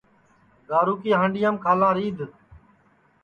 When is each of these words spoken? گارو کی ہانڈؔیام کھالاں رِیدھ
گارو 0.69 0.93
کی 1.01 1.09
ہانڈؔیام 1.19 1.55
کھالاں 1.63 1.93
رِیدھ 1.97 2.23